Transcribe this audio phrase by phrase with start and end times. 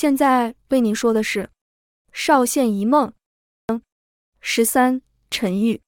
[0.00, 1.42] 现在为您说的是
[2.12, 3.08] 《少县一梦》
[3.66, 3.82] 嗯
[4.40, 5.80] 十三陈玉。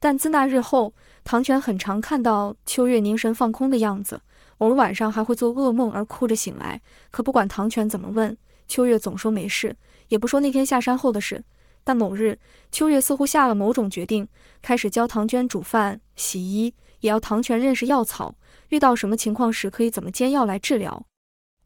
[0.00, 0.94] 但自那日后，
[1.24, 4.22] 唐泉很常看到秋月凝神放空的样子，
[4.56, 6.80] 偶尔晚上还会做噩梦而哭着醒来。
[7.10, 8.34] 可不管唐泉怎么问，
[8.66, 9.76] 秋月总说没事，
[10.08, 11.44] 也不说那天下山后的事。
[11.84, 12.38] 但某日，
[12.72, 14.26] 秋月似乎下了某种决定，
[14.62, 18.34] 开始教唐娟煮饭、洗衣，也要唐泉认识药草，
[18.70, 21.04] 遇到什么情况时可以怎么煎药来治疗。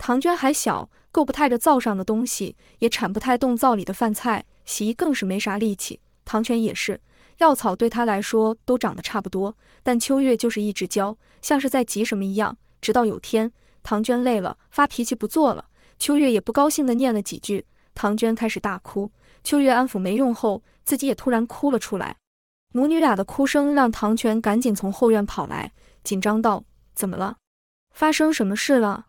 [0.07, 5.99] 唐娟还小，够不太着灶上的东西，也铲不太动灶里的饭菜，洗衣更是没啥力气。
[6.27, 7.01] 唐泉也是。
[7.39, 12.55] 药草对他来说都长得差不多，但秋月就是一直教，像是在急什么一样。
[12.83, 13.51] 直到有天，
[13.83, 17.65] 唐娟累了，发脾气不做了，秋月也不高兴地念了几句，
[17.95, 19.11] 唐娟开始大哭。
[19.43, 22.19] 秋月安抚没用后，自己也突然哭了出来。
[22.75, 26.63] 母女俩的哭声让唐泉赶紧从后院跑来，紧张道
[26.95, 27.39] ：“怎么了？
[27.91, 29.07] 发生什么事了？”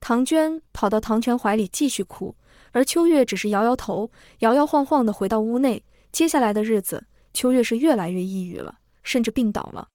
[0.00, 2.34] 唐娟跑到唐泉怀里继续哭，
[2.72, 4.10] 而秋月只是摇摇头，
[4.40, 5.84] 摇摇晃晃地回到屋内。
[6.10, 7.06] 接下来的日子。
[7.32, 9.86] 秋月是越来越抑郁了，甚至病倒了。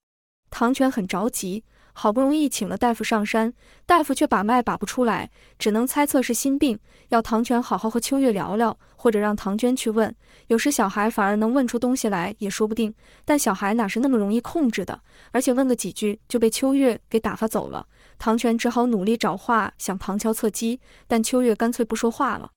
[0.50, 1.66] 唐泉很着急，
[1.98, 3.54] 好不容易请了大夫上山，
[3.86, 10.14] 大夫却把脉把不出来，只能猜测是心病，要唐泉好好和秋月聊聊，或者让唐娟去问。
[10.48, 12.94] 有时小孩反而能问出东西来，也说不定。
[13.24, 15.00] 但小孩哪是那么容易控制的？
[15.32, 17.88] 而且问个几句就被秋月给打发走了。
[18.20, 22.52] 唐泉只好努力找话想旁敲侧击，但秋月干脆不说话了。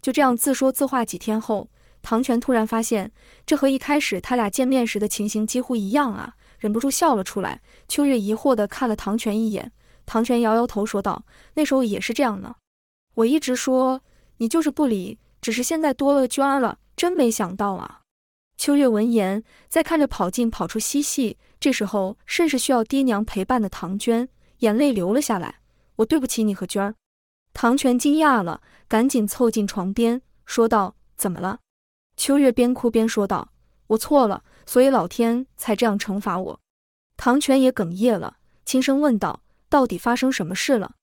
[0.00, 1.68] 就这样自说自话几天后。
[2.00, 3.10] 唐泉突然发现，
[3.44, 7.60] 这和一开始他俩见面时的情形几乎一样啊，忍不住笑了出来。
[7.88, 9.72] 秋月疑惑地看了唐泉一眼，
[10.06, 12.56] 唐泉摇摇头说道：“那时候也是这样呢，
[13.14, 14.00] 我一直说
[14.38, 18.02] 你就是不理，只是现在多了娟儿了，真没想到啊。”
[18.58, 25.60] 秋月闻言，再看着跑进跑出嬉戏，这时候甚是需要爹娘陪伴的唐娟，眼泪流了下来
[25.96, 26.94] ：“我对不起你和娟儿。”
[27.54, 31.60] 唐泉惊讶了，赶紧凑近床边说道：“怎么了？”
[32.16, 33.50] 秋月边哭边说道
[33.88, 36.60] ：“我错了，所以老天才这样惩罚我。”
[37.16, 38.36] 唐泉也哽咽了，
[38.66, 40.96] 轻声问道：“到底发生什么事了？”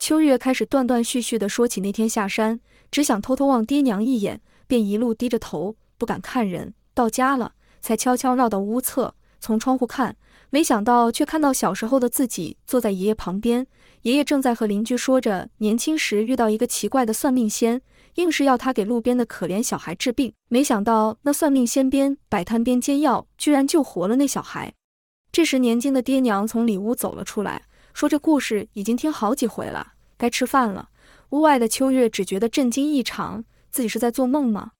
[0.00, 2.58] 秋月开始断断续续地说起那天下山，
[2.90, 6.74] 只想偷偷望爹娘一眼，便一路低着头，不敢看人。
[6.92, 10.16] 到家了，才悄悄绕到屋侧，从窗户看，
[10.50, 13.64] 没想到却看到小时候的自己坐在爷爷旁边，
[14.02, 17.80] 爷爷正在和邻居说着年轻时遇到一个奇怪的算命仙。
[18.14, 24.72] 硬是要他给路边的可怜小孩治病，没想到那算命仙边摆摊边煎药，居然救活了那小孩。
[25.32, 30.90] 这时年轻的爹娘从里屋走了出来，说这故事已经听好几回了，该吃饭了。
[31.30, 34.72] 屋外的秋月只觉得震惊异常，自己是在做梦吗？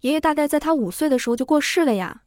[0.00, 2.24] 爷爷大概在他五岁的时候就过世了呀。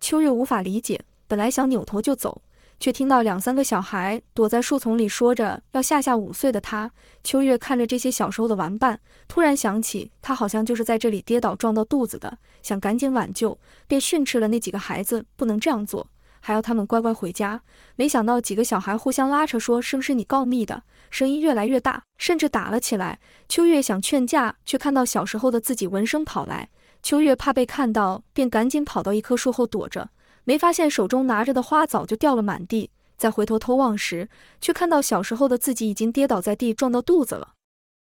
[0.00, 2.40] 秋月无法理解，本来想扭头就走。
[2.80, 6.90] 却听到两三个小孩躲在树丛里说着要吓吓五岁的他。
[7.22, 8.98] 秋月看着这些小时候的玩伴，
[9.28, 16.08] 突然想起他好像就是在这里跌倒撞到肚子的，想赶紧挽救，便训斥了那几个孩子不能这样做，
[16.40, 17.60] 还要他们乖乖回家。
[17.96, 23.20] 没想到几个小孩互相拉扯说是不是你告密的，声音越来越大，甚至打了起来。
[23.46, 26.70] 秋月想劝架，却看到小时候的自己闻声跑来。
[27.02, 30.08] 秋月怕被看到，便赶紧跑到一棵树后躲着。
[30.50, 34.28] 没发现手中拿着的花早就掉了满地，再回头偷望时，
[34.60, 37.52] 却看到小时候的自己已经跌倒在地，撞到肚子了。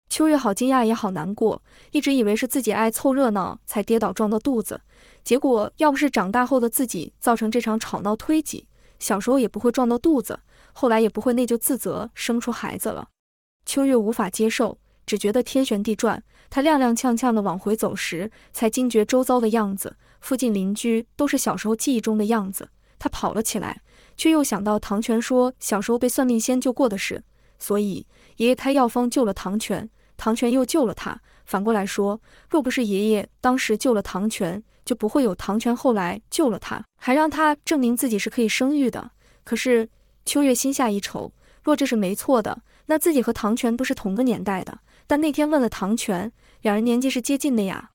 [0.10, 1.62] 秋月好惊讶，也好难过，
[1.92, 4.82] 一直以为是自己爱凑热闹才跌倒撞到肚子，
[5.24, 8.68] 结果要不是长大后的自己造成这场吵闹推挤，
[8.98, 10.40] 小时候也不会撞到肚子，
[10.74, 13.10] 后来也不会内疚自责生出孩子了。
[13.64, 16.24] 秋月无法接受，只觉得天旋地转。
[16.50, 19.96] 她踉踉跄跄地往回走时，才惊觉周遭的样子。
[20.22, 23.82] 附近邻居都是小时候记忆中的样子，他跑了起来，
[24.18, 27.24] 却又想到唐泉说小时候被算命仙救过的事，
[27.58, 28.06] 所以
[28.38, 31.20] 爷爷开药方救了唐泉，唐泉又救了他。
[31.46, 39.12] 反过来说，若不是爷爷当时救了唐泉，就不会有唐泉后来救了他，还让他证明自己是可以生育的。
[39.44, 39.90] 可是
[40.26, 41.32] 秋月心下一愁，
[41.64, 44.80] 若这是没错的，那自己和唐泉不是同个年代的。
[45.08, 46.32] 但那天问了唐泉，
[46.62, 47.90] 两人年纪是接近的呀。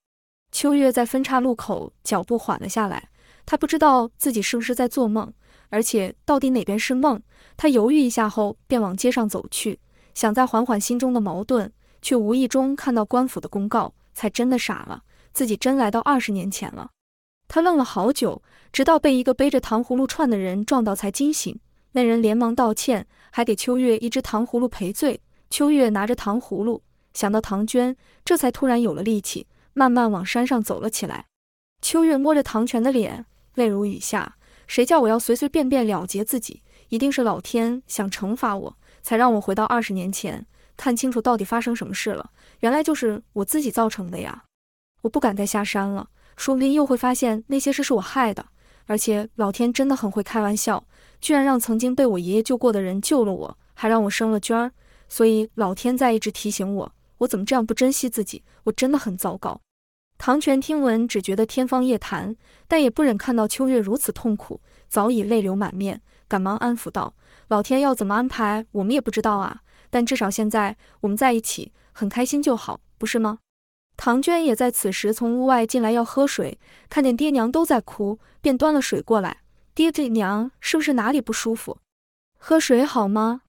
[0.55, 3.09] 秋月在分岔路口脚步缓了下来，
[3.45, 5.33] 他不知道自己是不是在做梦，
[5.69, 7.21] 而且到底哪边是梦。
[7.56, 9.81] 他犹豫一下后，便往街上走去，
[10.15, 15.03] 想再缓缓心中的矛盾，却无意中看到官府的公告，才真的傻了，
[15.33, 16.89] 自己真来到二十年前了。
[17.49, 18.41] 他愣了好久，
[18.73, 21.59] 直到被一个背着糖葫芦串的人撞到，才惊醒。
[21.91, 25.21] 那人连忙道歉，还给秋月一只糖葫芦赔罪。
[25.51, 26.81] 秋月拿着糖葫芦，
[27.12, 29.49] 想到唐娟，这才突然有了力气。
[29.75, 31.26] 慢慢往山上走了起来，
[31.82, 34.37] 秋月摸着唐泉的脸，泪如雨下。
[34.67, 36.62] 谁叫我要随随便便了结自己？
[36.88, 40.47] 一定是老天想惩罚我，才让我回到二十年前。
[40.76, 42.31] 看清楚到底发生什么事了。
[42.61, 44.44] 原来就是我自己造成的呀！
[45.03, 48.47] 我不敢再下山了，说不定又会发现那些事是我害的。
[48.87, 50.85] 而且老天真的很会开玩笑，
[51.20, 54.73] 居然让曾经被我爷爷救过的人救了我，还让我生了娟儿。
[55.09, 56.93] 所以老天在一直提醒我，
[57.25, 58.44] 我怎么这样不珍惜自己？
[58.65, 59.61] 我真的很糟糕。
[60.17, 62.37] 唐泉听闻，只觉得天方夜谭，
[62.69, 67.15] 但也不忍看到秋月如此痛苦，早已泪流满面，赶忙安抚道
[67.49, 69.62] ：“老天要怎么安排，我们也不知道啊。
[69.91, 73.38] 但至少现在我们在一起，很开心就好，不是吗？”
[73.97, 79.38] 唐娟也在此时从屋外进来要喝水，看见爹娘都在哭，便端了水过来。
[79.75, 81.79] 爹这娘是不是哪里不舒服？
[82.38, 83.43] 喝水好吗？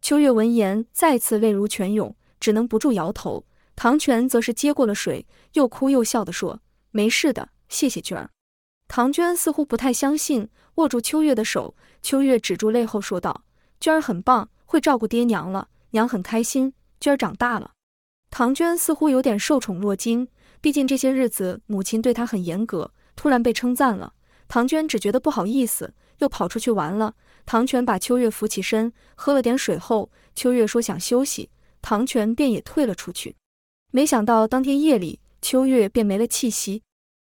[0.00, 3.44] 秋月闻言，再次泪如泉涌，只能不住摇头。
[3.76, 6.60] 唐泉则是接过了水，又哭又笑地说
[6.92, 8.30] ：“没事的，谢谢娟儿。”
[8.86, 11.74] 唐娟似乎不太相信，握住秋月的手。
[12.02, 13.44] 秋月止住泪后说道
[13.80, 16.74] ：“娟儿很棒，会照顾爹娘了，娘很开心。
[17.00, 17.72] 娟儿长大了。”
[18.30, 20.28] 唐娟似乎有点受宠若惊，
[20.60, 24.12] 毕竟这些日子母亲对她很严格，突然被称赞了，
[24.46, 27.14] 唐娟只觉得不好意思，又跑出去玩了。
[27.46, 31.50] 唐泉把秋月扶起身，喝了点水后，秋月说想休息，
[31.86, 33.36] 唐泉便也退了出去。
[33.92, 36.82] 没想到当天夜里，秋月便没了气息。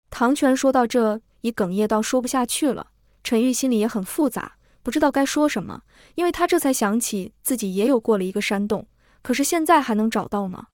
[0.10, 2.88] 唐泉说到这，已哽咽到说不下去了。
[3.22, 5.82] 陈玉心里也很复杂，不知道该说什么，
[6.16, 8.88] 因为他这才想起自己也有过了一个山洞，
[9.22, 10.68] 可是现在还能找到吗？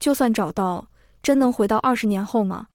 [0.00, 0.88] 就算找到，
[1.22, 2.68] 真能回到二十年后吗？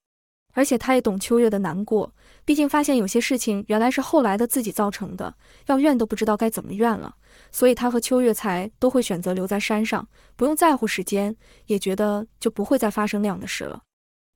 [0.54, 2.14] 而且他也懂秋月的难过，
[2.44, 5.34] 毕竟发现有些事情原来是后来的自己造成的，
[5.66, 7.16] 要怨都不知道该怎么怨了。
[7.50, 11.36] 所以他和秋月才都会选择留在山上，不用在乎时间，
[11.66, 13.82] 也觉得就不会再发生那样的事了。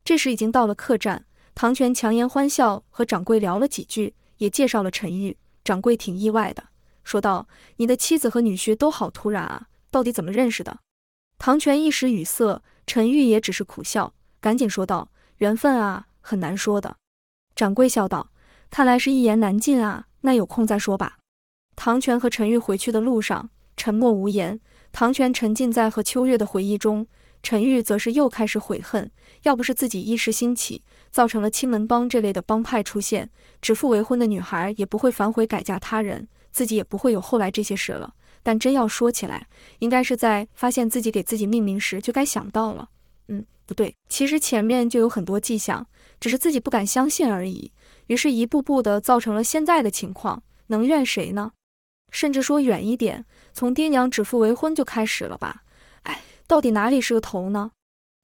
[0.04, 1.24] 这时已经到了客栈，
[1.54, 5.36] 唐泉强颜欢笑，和掌柜聊了几句，也介绍了陈玉。
[5.62, 6.64] 掌柜挺意外的，
[7.04, 10.80] 说道：“你的妻子和女婿都好突然啊，到底怎么认识的？”
[11.38, 16.98] 唐泉一时语塞，陈玉也只是苦笑，赶紧说道：“缘分啊。”很难说的，
[17.56, 18.30] 掌柜笑道
[18.68, 21.16] ：“看来是一言难尽啊，那有空再说吧。”
[21.74, 23.48] 唐泉和陈玉回去的路上
[23.78, 24.60] 沉默无言。
[24.92, 27.06] 唐泉沉浸在和秋月的回忆中，
[27.42, 29.10] 陈玉则是又开始悔恨。
[29.44, 33.30] 要不是自己一时兴起，造成了青门帮这类的帮派出现，
[33.62, 38.12] 指腹为婚的女孩也不会反悔改嫁他人，自己也不会有后来这些事了。
[38.42, 39.46] 但真要说起来，
[39.78, 42.90] 应该是在发现自己给自己命名时就该想到了。
[43.28, 45.86] 嗯，不对，其实前面就有很多迹象。
[46.20, 47.72] 只是自己不敢相信而已，
[48.06, 51.52] 于是一步步的造成了现在的情况，能怨谁呢？
[52.10, 55.62] 甚至说远一点，从爹娘指腹为婚就开始了吧？
[56.04, 57.70] 哎，到底哪里是个头呢？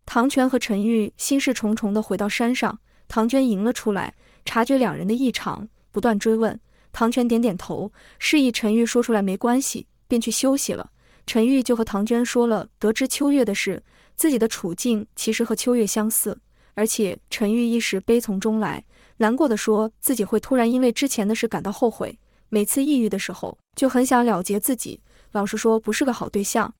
[0.06, 4.14] 唐泉和陈玉心事重重的回到山上，唐娟迎了出来，
[4.44, 6.58] 察觉两人的异常，不断追问。
[6.92, 10.90] 唐泉点点头，示意陈玉说出来没关系，便去休息了。
[11.26, 13.82] 陈玉就和唐娟说了得知秋月的事，
[14.14, 16.38] 自己的处境其实和秋月相似。
[16.74, 18.84] 而且陈玉一时悲从中来，
[19.16, 22.18] 难过的说自己会突然因为之前的事感到后悔。
[22.48, 25.00] 每次抑郁的时候，就很想了结自己。
[25.32, 26.72] 老实说，不是个好对象。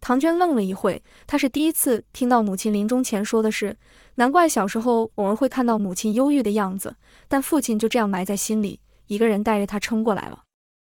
[0.00, 3.76] 唐娟愣了一会，她是第一次听到母亲临终前说的是，
[4.16, 6.96] 难怪小时候偶尔会看到母亲忧郁的样子，
[7.28, 10.42] 但父亲就这样埋在心里，一个人带着她撑过来了。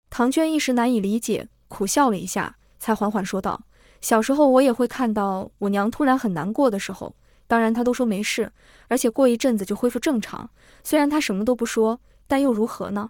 [0.10, 3.62] 唐娟一时难以理解，苦笑了一下，才缓缓说道
[4.00, 7.14] ：“小时候我也会看到我娘突然很难过的时候。”
[7.52, 8.50] 当然，他都说没事，
[8.88, 10.50] 而且过一阵子就恢复正常。
[10.86, 13.10] 虽然他什么都不说，但又如何呢？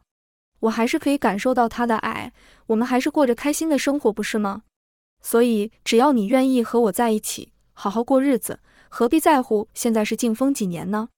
[0.61, 2.33] 我还是可以感受到他的爱，
[2.65, 4.63] 我们还是过着开心的生活，不是吗？
[5.21, 11.09] 所以，只要你愿意和我在一起，好好过日子，何必在乎现在是静风几年呢？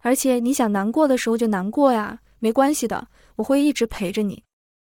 [0.00, 3.06] 而且，你想难过的时候就难过呀，没关系的，
[3.36, 4.42] 我会一直陪着你。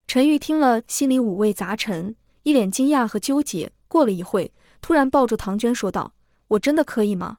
[0.06, 3.72] 陈玉听了，心里五味杂陈，一脸惊讶和纠结。
[3.88, 6.14] 过了一会，突然抱住唐娟说道
[6.50, 7.38] ：“我真的可以吗？”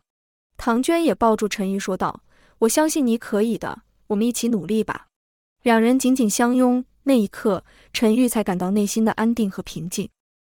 [0.64, 2.22] 唐娟也抱住陈玉说道
[2.60, 5.08] ：“我相信你可以的，我们一起努力吧。”
[5.64, 10.08] 两人紧紧相拥，那一刻，陈玉才感到内心的安定和平静。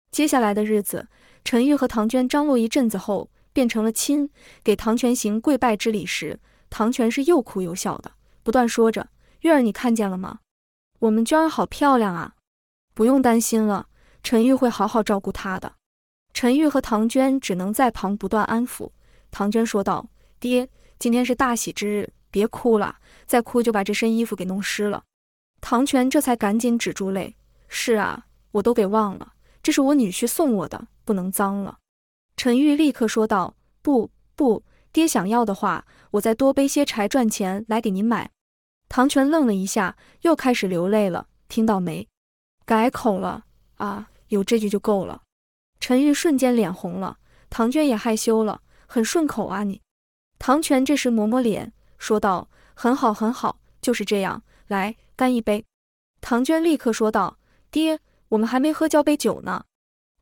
[0.10, 1.10] 接下来的日子，
[1.44, 4.30] 陈玉和唐娟张罗一阵子后，变成了亲。
[4.64, 9.10] 给唐泉行跪拜之礼时，唐泉是又哭又笑的，不断说着
[9.44, 10.40] ：“月儿，你看见了吗？
[11.00, 12.36] 我们娟儿好漂亮啊！
[12.94, 13.88] 不用担心了，
[14.24, 15.74] 陈玉会好好照顾她的。”
[16.34, 18.92] 陈玉和唐娟只能在旁不断安抚。
[19.32, 20.70] 唐娟说道：“爹，
[21.00, 25.04] 今天是大喜之日，别哭了，再哭就把这身衣服给弄湿了。”
[25.62, 27.36] 唐泉这才赶紧止住泪
[27.68, 31.80] ：“是啊，我都给忘了，这是我女婿送我的，不能脏了。”
[32.38, 38.30] 陈玉立刻说道：“不不，爹想要的话，我再多背些柴赚钱来给您买。”
[38.90, 41.28] 唐泉愣了一下，又开始流泪了。
[41.50, 42.08] 听到没？
[42.66, 45.24] 改口了啊，有这句就够了。
[45.80, 47.18] 陈玉瞬间脸红了，
[47.50, 49.82] 唐娟也害羞了，很顺口啊你。
[50.40, 54.42] 唐泉这时抹抹脸，说道：“很好，很好，就是这样。
[54.68, 55.64] 来，干一杯。”
[56.22, 57.38] 唐娟立刻说道
[57.70, 59.66] ：“爹，我们还没喝交杯酒呢。”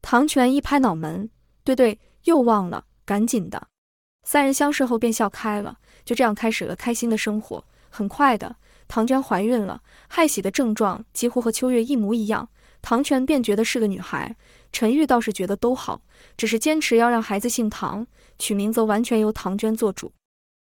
[0.02, 1.30] 唐泉一拍脑门
[1.64, 3.68] ：“对对，又忘了，赶紧的。”
[4.24, 7.64] 三人相视后便笑开了，就这样开始了开心的生活。
[7.90, 8.56] 很快的，
[8.88, 12.50] 唐娟怀孕了，害喜的症状几乎和秋月一模一样。
[12.88, 14.36] 唐全便觉得是个女孩，
[14.72, 16.04] 陈玉倒是觉得都好，
[16.38, 18.06] 只是坚持要让孩子姓唐，
[18.38, 20.14] 取名则完全由唐娟做主。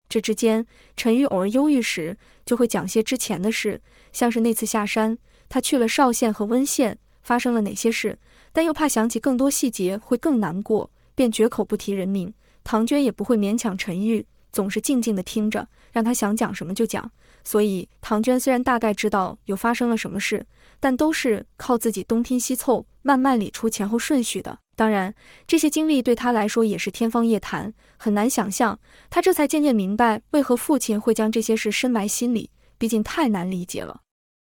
[0.08, 0.64] 这之间，
[0.96, 3.82] 陈玉偶尔忧郁时，就会讲些之前的事，
[4.14, 5.18] 像是那次下山，
[5.50, 8.20] 他去了邵县和温县，发生了哪些事，
[8.54, 12.32] 但又怕想起更多细节会更难过，便绝口不提人名。
[12.64, 17.12] 唐娟也不会勉强陈玉，总是静静的听着，让他想讲什么就讲。
[17.44, 20.46] 所以，唐娟虽然大概知道有发生了什么事。
[20.84, 24.58] 但都是靠自己东拼西凑，慢慢理出前后顺序的。
[24.76, 25.14] 当然，
[25.46, 28.80] 这些经历对他来说也是天方夜谭，很难想象。
[29.08, 34.02] 他这才渐渐明白，为何父亲会将这些事深埋心里，毕竟太难理解了。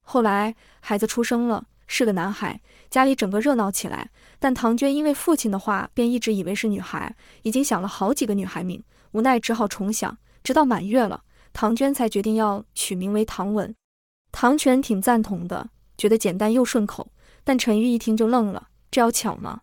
[0.03, 4.11] 后来，孩子出生了，是个男孩，家里整个热闹起来。
[4.39, 8.81] 但唐娟因为父亲的话，便一直以为是女孩，已经想了好几个女孩名，
[9.11, 10.17] 无奈只好重想。
[10.41, 13.75] 直到满月了，唐娟才决定要取名为唐文。
[14.31, 15.69] 唐全挺赞同的。
[15.97, 17.11] 觉得简单又顺口，
[17.43, 19.59] 但陈玉一听就愣了，这要巧吗？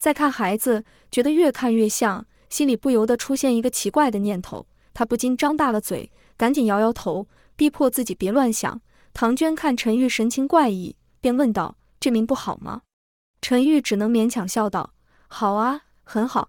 [0.00, 8.80] 再看孩子，觉得越看越像，心里不由得出现一个奇怪的念头，他不禁张大了嘴，赶紧摇摇头，逼迫自己别乱想。
[9.14, 12.82] 唐娟看陈玉神情怪异，便问道：“这名不好吗？”
[13.40, 14.94] 陈玉只能勉强笑道
[15.28, 16.48] ：“好啊，很好，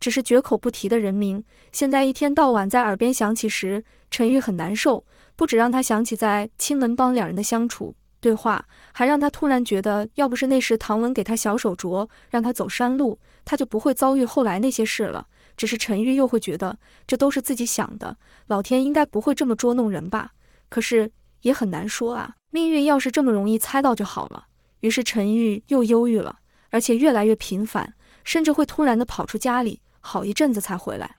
[0.00, 5.04] 只是绝口不提的人名，现在一天到晚在耳边响起时，陈玉很难受，
[5.36, 15.26] 不止让他想起在青门帮两人的相处。”对话还让他突然觉得，要不是那时唐文给他小手镯，让他走山路，他就不会遭遇后来那些事了。
[15.56, 20.34] 只是陈玉又会觉得，这都是自己想的，老天应该不会这么捉弄人吧？
[20.68, 21.10] 可是
[21.40, 24.46] 也很难说啊，命运要是这么容易猜到就好了。
[24.82, 26.38] 于是陈玉又忧郁了，
[26.70, 31.16] 而且越来越频繁，甚至会突然的跑出家里，好一阵子才回来。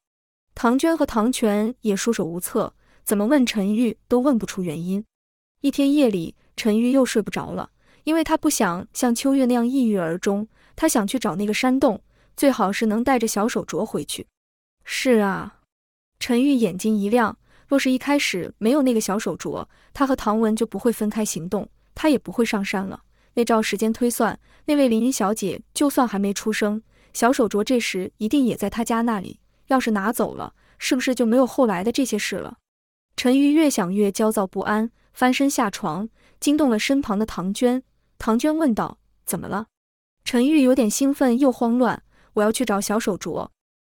[0.55, 5.03] 唐娟和唐全也束手无策，怎么问陈玉都问不出原因。
[5.61, 6.35] 一天夜里。
[6.55, 7.71] 陈玉又睡不着了，
[8.03, 10.47] 因为他不想像秋月那样抑郁而终。
[10.75, 11.99] 他想去找那个山洞，
[12.37, 14.27] 最好是能带着小手镯回去。
[14.85, 15.61] 是啊，
[16.19, 17.35] 陈玉眼睛一亮。
[17.67, 23.01] 若是一开始没有那个小手镯，他和唐文就不会分开行动，他也不会上山了。
[23.35, 26.81] 那照时间推算，那位林云小姐就算还没出生，
[27.13, 29.39] 小手镯这时一定也在他家那里。
[29.67, 32.57] 要是拿走了，是不是就没有后来的这些事了？
[33.15, 36.09] 陈玉越想越焦躁不安，翻身下床。
[36.39, 37.81] 惊动了身旁的唐娟，
[38.17, 39.67] 唐娟问道：“怎么了？”
[40.25, 42.03] 陈玉有点兴奋又慌乱
[42.35, 43.47] ：“我要去找小手镯。”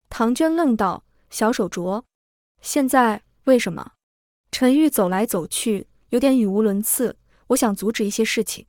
[0.10, 2.04] 唐娟愣道：“小手镯？
[2.62, 3.94] 现在为什么？”
[4.52, 7.16] 陈玉走来走去，有点语无伦次
[7.48, 8.66] ：“我想阻止一些事情。”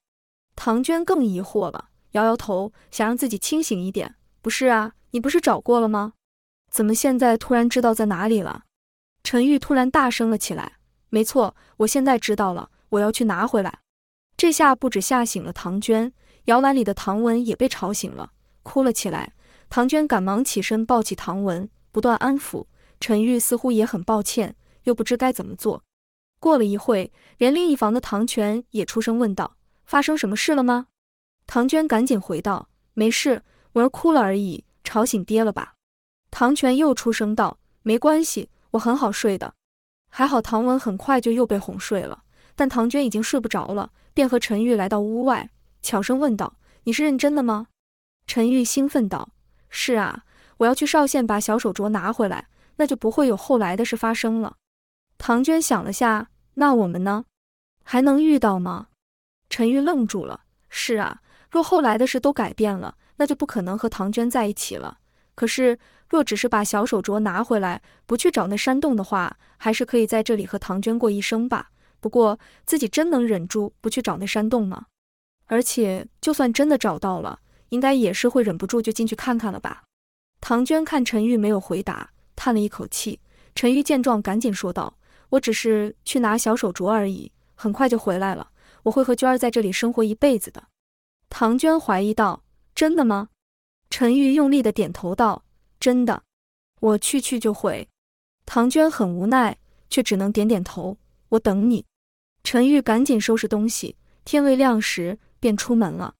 [0.57, 6.15] 唐娟更疑惑了，摇摇头，想让自己清醒一点：“不是啊，你不是找过了吗？
[6.71, 8.65] 怎么现在突然知道在哪里了？”
[9.25, 10.75] 陈玉突然大声了起来
[11.11, 13.81] ：“没错，我现在知道了。”我要去拿回来，
[14.37, 16.13] 这下不止吓醒了唐娟，
[16.45, 18.31] 摇篮里的唐文也被吵醒了，
[18.63, 19.33] 哭了起来。
[19.69, 22.67] 唐娟赶忙起身抱起唐文，不断安抚。
[23.01, 25.83] 陈玉似乎也很抱歉，又不知该怎么做。
[26.39, 30.87] 过了一会，连另一房的唐全也出声问道：“发生什么事了吗？”
[31.47, 35.75] 唐娟赶紧回道：“没事，文儿哭了而已，吵醒爹了吧？”
[36.31, 39.55] 唐全又出声道：“没关系，我很好睡的。”
[40.11, 42.23] 还好唐文很快就又被哄睡了。
[42.57, 45.51] 但唐娟已经睡不着了，便和陈玉来到屋外，
[45.83, 47.67] 悄声问道：“你是认真的吗？”
[48.29, 49.31] 陈玉兴奋道
[49.69, 50.25] ：“是啊，
[50.59, 54.57] 我要去邵县把小手镯拿回来，那就不会有后来的事发生了。”
[55.19, 57.25] 唐娟想了下：“那我们呢？
[57.83, 58.87] 还能遇到吗？”
[59.55, 64.99] 陈玉愣住了：“是啊，若后来的事都改变了，那就不可能和唐娟在一起了。
[65.37, 71.71] 可是，若只是把小手镯拿回来，不去找那山洞的话，还是可以在这里和唐娟过一生吧。”
[72.03, 74.87] 不过自己真能忍住不去找那山洞吗？
[75.47, 79.85] 而且就算真的找到了，应该也是会忍不住就进去看看了吧？
[80.41, 83.21] 唐娟看陈玉没有回答，叹了一口气。
[83.55, 84.97] 陈玉见状，赶紧说道
[85.31, 88.49] ：“我只是去拿小手镯而已，很快就回来了。
[88.85, 90.69] 我会和娟儿在这里生活一辈子的。”
[91.29, 93.29] 唐娟怀疑道：“真的吗？”
[93.91, 95.45] 陈玉用力的点头道
[95.79, 96.23] ：“真的，
[96.81, 97.89] 我去去就回。”
[98.47, 99.59] 唐娟很无奈，
[99.91, 100.97] 却只能点点头
[101.31, 101.85] ：“我等你。”
[102.45, 106.15] 陈玉赶紧收拾东西，天未亮时便出门了。